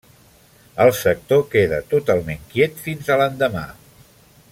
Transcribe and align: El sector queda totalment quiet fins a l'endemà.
El 0.85 0.89
sector 0.99 1.43
queda 1.51 1.79
totalment 1.91 2.41
quiet 2.55 2.81
fins 2.87 3.13
a 3.13 3.19
l'endemà. 3.23 3.67